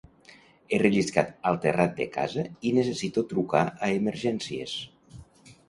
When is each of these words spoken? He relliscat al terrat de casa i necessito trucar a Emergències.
He 0.75 0.79
relliscat 0.83 1.29
al 1.49 1.59
terrat 1.65 1.93
de 1.99 2.09
casa 2.17 2.47
i 2.69 2.73
necessito 2.79 3.27
trucar 3.35 3.63
a 3.69 3.93
Emergències. 4.01 4.77